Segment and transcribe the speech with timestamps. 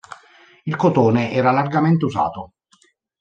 [0.63, 2.53] Il cotone era largamente usato.